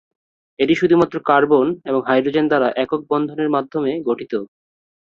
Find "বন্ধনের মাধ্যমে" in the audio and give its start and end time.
3.11-3.91